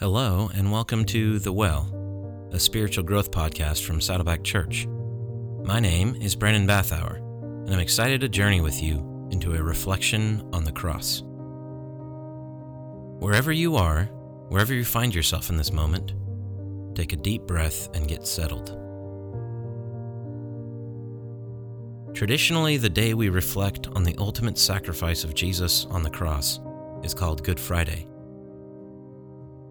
[0.00, 4.88] Hello, and welcome to The Well, a spiritual growth podcast from Saddleback Church.
[5.62, 7.18] My name is Brandon Bathauer,
[7.64, 11.22] and I'm excited to journey with you into a reflection on the cross.
[13.20, 14.06] Wherever you are,
[14.48, 16.14] wherever you find yourself in this moment,
[16.96, 18.76] take a deep breath and get settled.
[22.16, 26.58] Traditionally, the day we reflect on the ultimate sacrifice of Jesus on the cross
[27.04, 28.08] is called Good Friday.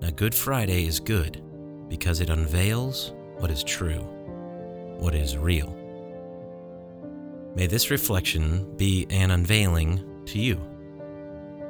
[0.04, 1.42] Now, Good Friday is good
[1.88, 4.02] because it unveils what is true,
[4.98, 5.74] what is real.
[7.56, 10.60] May this reflection be an unveiling to you.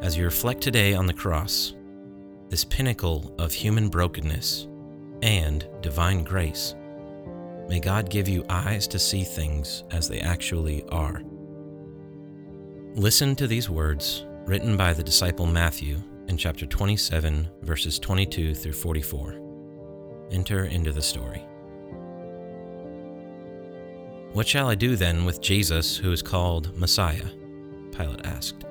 [0.02, 1.76] As you reflect today on the cross,
[2.50, 4.68] this pinnacle of human brokenness
[5.22, 6.74] and divine grace,
[7.70, 11.22] may God give you eyes to see things as they actually are.
[12.96, 18.74] Listen to these words written by the disciple Matthew in chapter 27, verses 22 through
[18.74, 19.40] 44.
[20.32, 21.46] Enter into the story.
[24.34, 27.28] What shall I do then with Jesus who is called Messiah?
[27.92, 28.66] Pilate asked.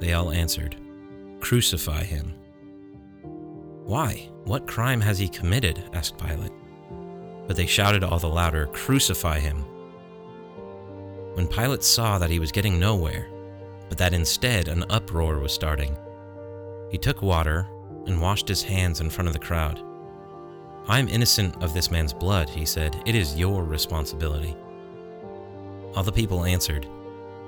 [0.00, 0.76] They all answered,
[1.40, 2.34] Crucify him.
[3.84, 4.28] Why?
[4.44, 5.84] What crime has he committed?
[5.92, 6.52] asked Pilate.
[7.46, 9.58] But they shouted all the louder, Crucify him.
[11.34, 13.28] When Pilate saw that he was getting nowhere,
[13.88, 15.96] but that instead an uproar was starting,
[16.90, 17.66] he took water
[18.06, 19.82] and washed his hands in front of the crowd.
[20.88, 23.02] I am innocent of this man's blood, he said.
[23.06, 24.56] It is your responsibility.
[25.94, 26.86] All the people answered,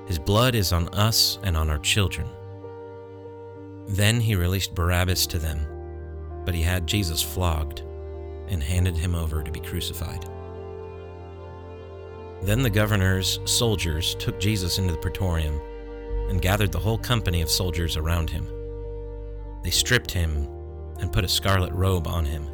[0.07, 2.27] His blood is on us and on our children.
[3.87, 5.59] Then he released Barabbas to them,
[6.43, 7.83] but he had Jesus flogged
[8.49, 10.25] and handed him over to be crucified.
[12.41, 15.59] Then the governor's soldiers took Jesus into the praetorium
[16.29, 18.47] and gathered the whole company of soldiers around him.
[19.63, 20.47] They stripped him
[20.99, 22.47] and put a scarlet robe on him,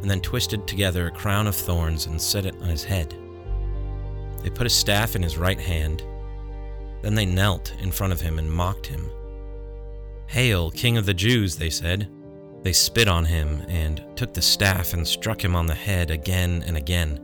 [0.00, 3.14] and then twisted together a crown of thorns and set it on his head.
[4.42, 6.02] They put a staff in his right hand.
[7.02, 9.10] Then they knelt in front of him and mocked him.
[10.28, 12.08] Hail, King of the Jews, they said.
[12.62, 16.64] They spit on him and took the staff and struck him on the head again
[16.66, 17.20] and again.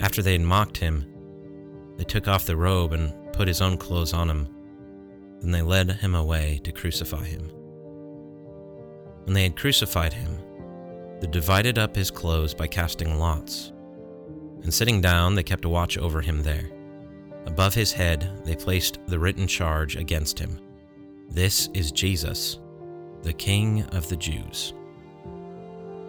[0.00, 1.06] After they had mocked him,
[1.96, 4.53] they took off the robe and put his own clothes on him
[5.40, 7.50] then they led him away to crucify him.
[9.24, 10.38] When they had crucified him,
[11.20, 13.72] they divided up his clothes by casting lots.
[14.62, 16.70] And sitting down, they kept a watch over him there.
[17.46, 20.58] Above his head, they placed the written charge against him
[21.30, 22.58] This is Jesus,
[23.22, 24.74] the King of the Jews.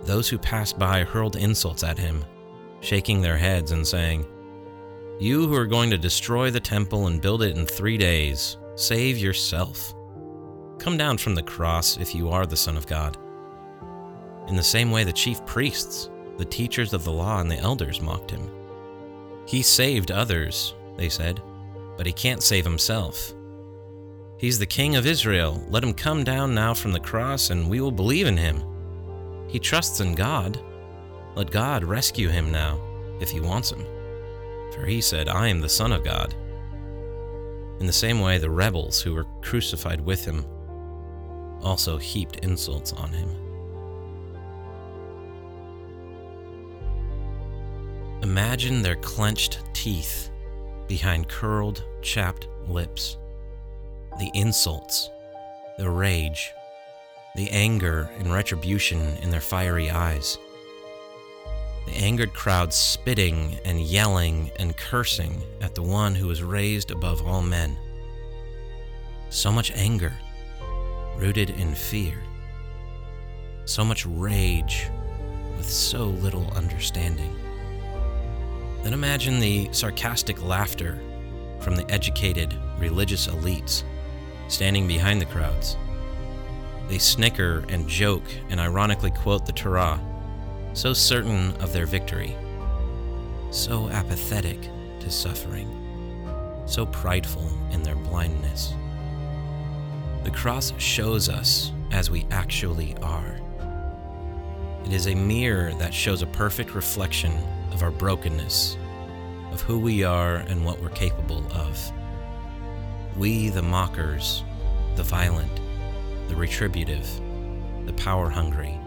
[0.04, 2.24] Those who passed by hurled insults at him,
[2.82, 4.26] shaking their heads and saying,
[5.20, 9.18] You who are going to destroy the temple and build it in three days, Save
[9.18, 9.94] yourself.
[10.80, 13.18] Come down from the cross if you are the Son of God.
[14.50, 18.02] In the same way, the chief priests, the teachers of the law, and the elders
[18.02, 18.50] mocked him.
[19.48, 21.42] He saved others, they said,
[21.96, 23.34] but he can't save himself.
[24.38, 25.64] He's the King of Israel.
[25.70, 28.62] Let him come down now from the cross, and we will believe in him.
[29.48, 30.60] He trusts in God.
[31.36, 32.82] Let God rescue him now,
[33.22, 33.86] if he wants him.
[34.74, 36.36] For he said, I am the Son of God.
[37.80, 40.46] In the same way, the rebels who were crucified with him
[41.62, 43.30] also heaped insults on him.
[48.22, 50.30] Imagine their clenched teeth
[50.88, 53.18] behind curled, chapped lips,
[54.20, 55.10] the insults,
[55.78, 56.54] the rage,
[57.36, 60.38] the anger and retribution in their fiery eyes
[61.86, 67.26] the angered crowd spitting and yelling and cursing at the one who was raised above
[67.26, 67.78] all men.
[69.30, 70.14] So much anger,
[71.18, 72.18] rooted in fear.
[73.66, 74.90] So much rage,
[75.58, 77.34] with so little understanding.
[78.84, 81.00] Then imagine the sarcastic laughter
[81.60, 83.84] from the educated religious elites
[84.48, 85.78] standing behind the crowds.
[86.88, 90.00] They snicker and joke and ironically quote the Torah
[90.76, 92.36] so certain of their victory,
[93.50, 94.70] so apathetic
[95.00, 95.70] to suffering,
[96.66, 98.76] so prideful in their blindness.
[100.26, 103.40] The cross shows us as we actually are.
[104.86, 107.32] It is a mirror that shows a perfect reflection
[107.72, 108.78] of our brokenness,
[109.54, 111.92] of who we are and what we're capable of.
[113.16, 114.44] We, the mockers,
[114.98, 115.62] the violent,
[116.28, 117.10] the retributive,
[117.86, 118.78] the power hungry,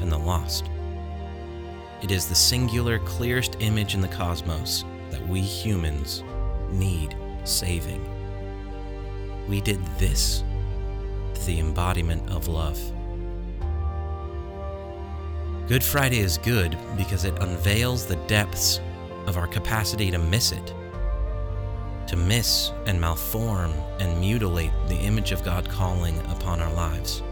[0.00, 0.70] and the lost.
[2.02, 6.22] It is the singular, clearest image in the cosmos that we humans
[6.70, 8.04] need saving.
[9.48, 10.44] We did this,
[11.46, 12.78] the embodiment of love.
[15.68, 18.80] Good Friday is good because it unveils the depths
[19.26, 20.74] of our capacity to miss it,
[22.08, 27.22] to miss and malform and mutilate the image of God calling upon our lives.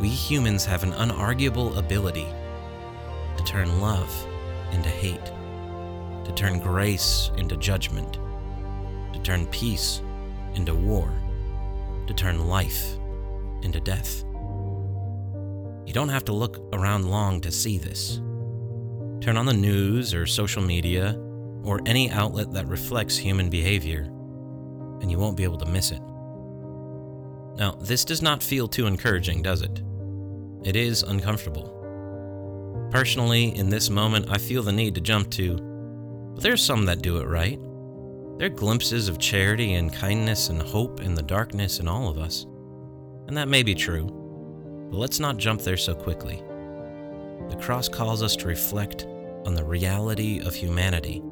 [0.00, 2.26] We humans have an unarguable ability
[3.48, 4.26] turn love
[4.72, 5.24] into hate,
[6.26, 8.18] to turn grace into judgment,
[9.14, 10.02] to turn peace
[10.54, 11.10] into war,
[12.06, 12.98] to turn life
[13.62, 14.22] into death.
[15.86, 18.16] You don't have to look around long to see this.
[19.22, 21.18] Turn on the news or social media
[21.64, 24.02] or any outlet that reflects human behavior,
[25.00, 26.02] and you won't be able to miss it.
[27.56, 29.82] Now, this does not feel too encouraging, does it?
[30.64, 31.77] It is uncomfortable.
[32.90, 35.56] Personally, in this moment, I feel the need to jump to,
[36.34, 37.60] but there's some that do it right.
[38.38, 42.16] There are glimpses of charity and kindness and hope in the darkness in all of
[42.16, 42.46] us.
[43.26, 44.06] And that may be true,
[44.90, 46.42] but let's not jump there so quickly.
[47.50, 49.04] The cross calls us to reflect
[49.44, 51.22] on the reality of humanity,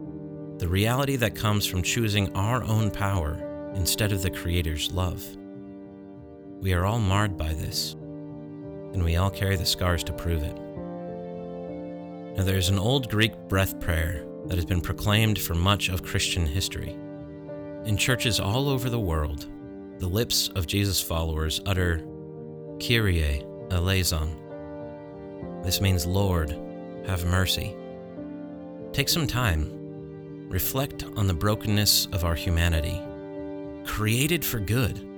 [0.59, 5.25] the reality that comes from choosing our own power instead of the Creator's love.
[6.61, 7.93] We are all marred by this,
[8.93, 10.59] and we all carry the scars to prove it.
[12.37, 16.45] Now, there's an old Greek breath prayer that has been proclaimed for much of Christian
[16.45, 16.95] history.
[17.87, 19.47] In churches all over the world,
[20.01, 22.05] the lips of Jesus' followers utter
[22.79, 24.37] Kyrie eleison.
[25.63, 26.51] This means, Lord,
[27.07, 27.75] have mercy.
[28.93, 29.71] Take some time,
[30.51, 33.01] reflect on the brokenness of our humanity,
[33.87, 35.09] created for good,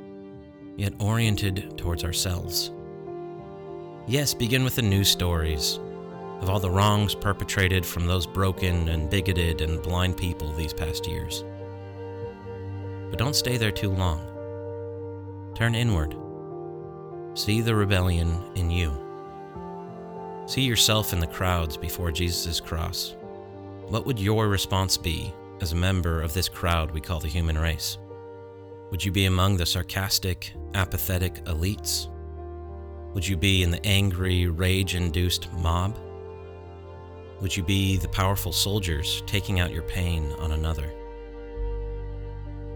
[0.77, 2.71] yet oriented towards ourselves.
[4.07, 5.81] Yes, begin with the news stories
[6.41, 11.07] of all the wrongs perpetrated from those broken and bigoted and blind people these past
[11.07, 11.45] years.
[13.11, 14.25] But don't stay there too long.
[15.55, 16.17] Turn inward.
[17.35, 18.93] See the rebellion in you.
[20.47, 23.17] See yourself in the crowds before Jesus' cross.
[23.89, 27.59] What would your response be as a member of this crowd we call the human
[27.59, 27.99] race?
[28.91, 32.09] Would you be among the sarcastic, apathetic elites?
[33.15, 35.99] Would you be in the angry, rage induced mob?
[37.41, 40.93] Would you be the powerful soldiers taking out your pain on another?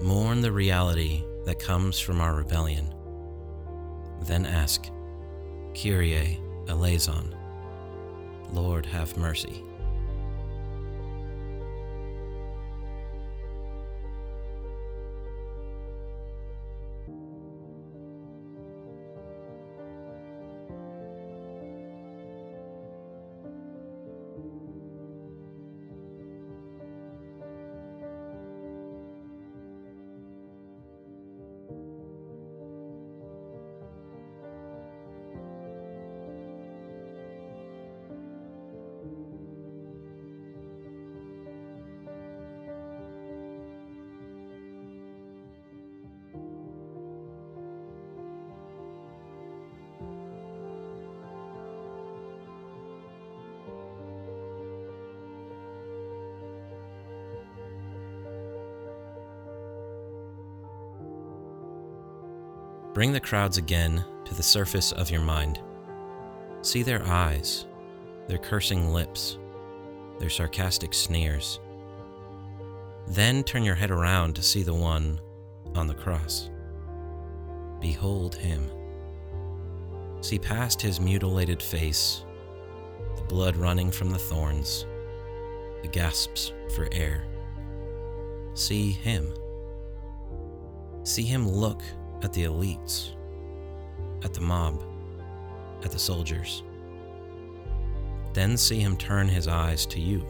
[0.01, 2.95] Mourn the reality that comes from our rebellion.
[4.23, 4.87] Then ask,
[5.75, 7.35] Kyrie eleison,
[8.53, 9.65] Lord have mercy.
[62.95, 65.61] Bring the crowds again to the surface of your mind.
[66.61, 67.67] See their eyes,
[68.29, 69.39] their cursing lips,
[70.19, 71.59] their sarcastic sneers.
[73.09, 75.21] Then turn your head around to see the one
[75.75, 76.51] on the cross.
[77.81, 78.71] Behold him.
[80.21, 82.27] See past his mutilated face,
[83.17, 84.87] the blood running from the thorns,
[85.81, 87.25] the gasps for air.
[88.53, 89.33] See him.
[91.05, 91.83] See him look
[92.23, 93.11] at the elites,
[94.25, 94.83] at the mob,
[95.85, 96.63] at the soldiers.
[98.33, 100.25] Then see him turn his eyes to you,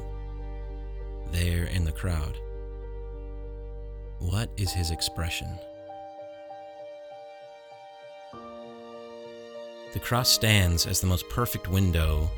[1.31, 2.39] there in the crowd.
[4.19, 5.49] What is his expression?
[9.93, 12.31] The cross stands as the most perfect window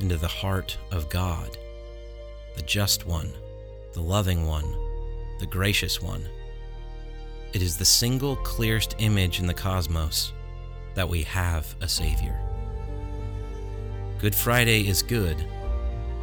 [0.00, 1.56] into the heart of God,
[2.56, 3.32] the just one,
[3.92, 4.74] the loving one,
[5.38, 6.26] the gracious one
[7.52, 10.32] it is the single clearest image in the cosmos
[10.94, 12.38] that we have a Savior.
[14.18, 15.46] Good Friday is good,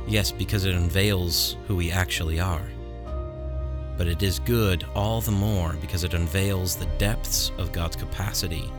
[0.07, 2.67] yes, because it unveils who we actually are.
[3.97, 8.69] But it is good all the more because it unveils the depths of God's capacity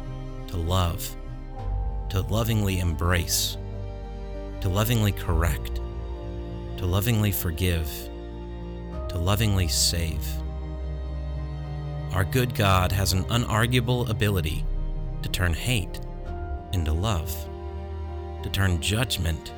[0.48, 1.16] to love,
[2.10, 3.56] to lovingly embrace,
[4.60, 5.76] to lovingly correct,
[6.76, 7.88] to lovingly forgive,
[9.08, 10.26] to lovingly save.
[12.14, 14.64] Our good God has an unarguable ability
[15.22, 16.00] to turn hate
[16.72, 17.34] into love,
[18.44, 19.52] to turn judgment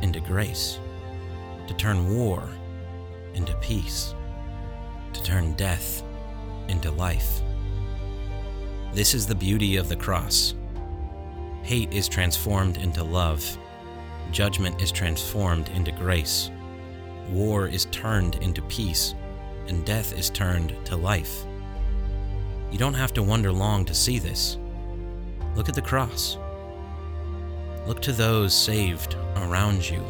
[0.00, 0.78] into grace,
[1.66, 2.48] to turn war
[3.34, 4.14] into peace,
[5.12, 6.04] to turn death
[6.68, 7.42] into life.
[8.94, 10.54] This is the beauty of the cross.
[11.64, 13.58] Hate is transformed into love,
[14.30, 16.52] judgment is transformed into grace,
[17.30, 19.16] war is turned into peace,
[19.66, 21.44] and death is turned to life.
[22.70, 24.58] You don't have to wonder long to see this.
[25.56, 26.36] Look at the cross.
[27.86, 30.04] Look to those saved around you.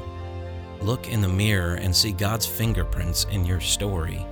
[0.80, 4.24] Look in the mirror and see God's fingerprints in your story,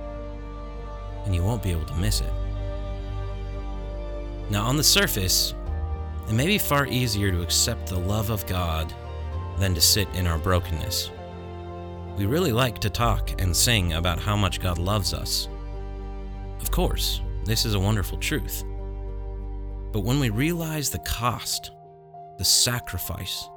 [1.25, 2.31] and you won't be able to miss it.
[4.49, 5.53] Now, on the surface,
[6.29, 8.93] it may be far easier to accept the love of God
[9.59, 11.11] than to sit in our brokenness.
[12.17, 15.49] We really like to talk and sing about how much God loves us.
[16.61, 18.63] Of course, this is a wonderful truth.
[19.93, 21.71] But when we realize the cost,
[22.37, 23.49] the sacrifice,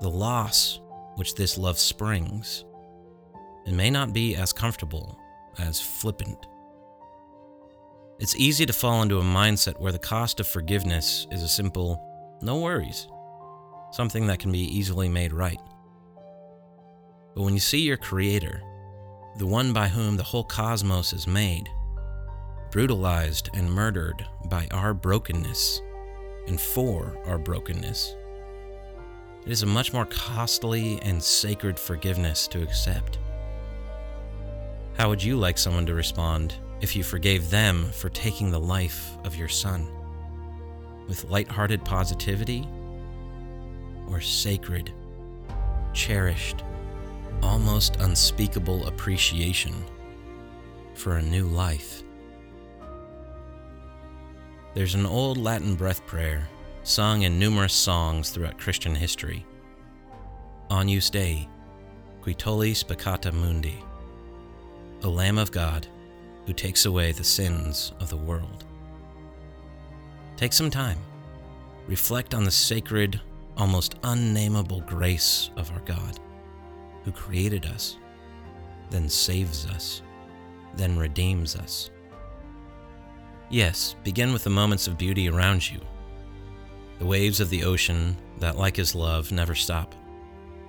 [0.00, 0.80] the loss
[1.16, 2.64] which this love springs,
[3.66, 5.18] it may not be as comfortable
[5.58, 6.38] as flippant.
[8.20, 12.00] It's easy to fall into a mindset where the cost of forgiveness is a simple,
[12.40, 13.08] no worries,
[13.90, 15.60] something that can be easily made right.
[17.34, 18.62] But when you see your Creator,
[19.36, 21.68] the one by whom the whole cosmos is made,
[22.70, 25.80] brutalized and murdered by our brokenness
[26.46, 28.14] and for our brokenness.
[29.46, 33.18] It is a much more costly and sacred forgiveness to accept.
[34.96, 39.16] How would you like someone to respond if you forgave them for taking the life
[39.24, 39.86] of your son?
[41.06, 42.68] With light-hearted positivity
[44.10, 44.92] or sacred,
[45.92, 46.64] cherished,
[47.42, 49.74] almost unspeakable appreciation
[50.94, 52.02] for a new life?
[54.78, 56.48] There's an old Latin breath prayer
[56.84, 59.44] sung in numerous songs throughout Christian history.
[60.70, 61.48] Agnus Dei,
[62.20, 63.82] qui tollis peccata mundi,
[65.00, 65.88] the Lamb of God
[66.46, 68.66] who takes away the sins of the world.
[70.36, 70.98] Take some time,
[71.88, 73.20] reflect on the sacred,
[73.56, 76.20] almost unnameable grace of our God,
[77.02, 77.98] who created us,
[78.90, 80.02] then saves us,
[80.76, 81.90] then redeems us
[83.50, 85.80] Yes, begin with the moments of beauty around you.
[86.98, 89.94] The waves of the ocean that, like his love, never stop.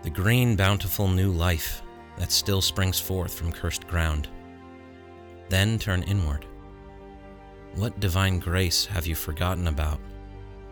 [0.04, 1.82] The green, bountiful new life
[2.18, 4.30] that still springs forth from cursed ground.
[5.50, 6.46] Then turn inward.
[7.76, 10.00] What divine grace have you forgotten about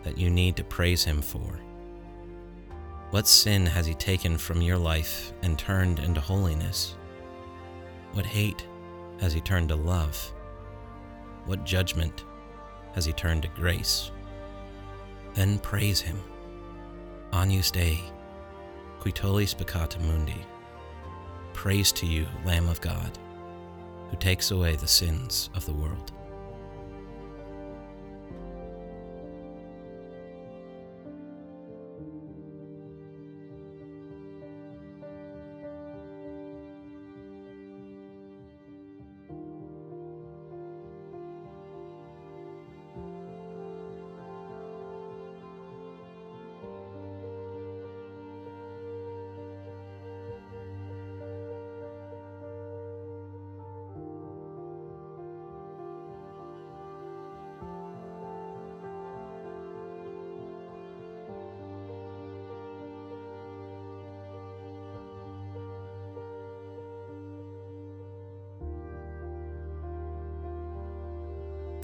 [0.02, 1.60] that you need to praise him for?
[3.10, 6.96] What sin has he taken from your life and turned into holiness?
[8.12, 8.66] What hate
[9.20, 10.32] has he turned to love?
[11.48, 12.26] What judgment
[12.92, 14.10] has he turned to grace?
[15.32, 16.20] Then praise him.
[17.32, 17.98] Agnus Dei,
[19.00, 20.44] qui tollis peccata mundi.
[21.54, 23.18] Praise to you, Lamb of God,
[24.10, 26.12] who takes away the sins of the world.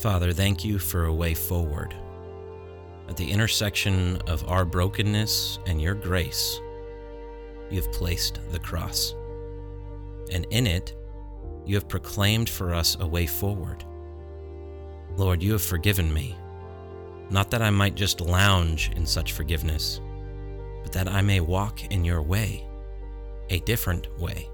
[0.04, 1.94] Father, thank you for a way forward.
[3.08, 6.60] At the intersection of our brokenness and your grace,
[7.70, 9.14] you have placed the cross.
[10.30, 10.94] And in it,
[11.64, 13.82] you have proclaimed for us a way forward.
[15.16, 16.36] Lord, you have forgiven me,
[17.30, 20.02] not that I might just lounge in such forgiveness,
[20.82, 22.66] but that I may walk in your way,
[23.48, 24.50] a different way.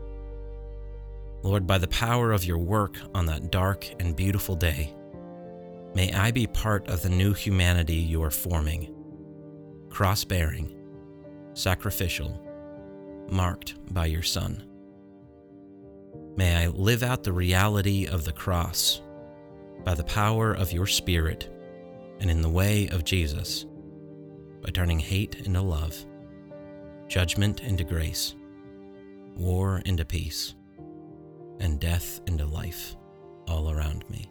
[1.42, 4.95] Lord, by the power of your work on that dark and beautiful day,
[5.94, 8.94] May I be part of the new humanity you are forming,
[9.88, 10.76] cross bearing,
[11.54, 12.40] sacrificial,
[13.30, 14.64] marked by your Son.
[16.37, 19.02] May I live out the reality of the cross.
[19.85, 21.50] By the power of your Spirit.
[22.20, 23.66] And in the way of Jesus,
[24.62, 26.04] by turning hate into love,
[27.09, 28.35] judgment into grace,
[29.37, 30.54] war into peace,
[31.61, 32.94] and death into life
[33.49, 34.30] all around me.